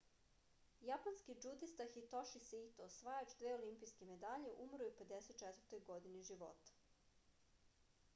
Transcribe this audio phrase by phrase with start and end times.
[0.89, 5.83] japanski džudista hitoši saito osvajač dve olimpijske medalje umro je u 54.
[5.93, 6.73] godini života